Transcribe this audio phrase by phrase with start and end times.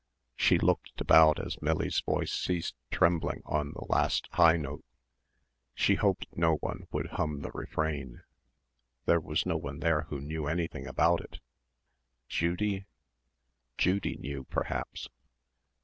[0.35, 4.83] She looked about as Millie's voice ceased trembling on the last high note.
[5.75, 8.23] She hoped no one would hum the refrain.
[9.05, 11.39] There was no one there who knew anything about it....
[12.27, 12.87] Judy?
[13.77, 15.07] Judy knew, perhaps.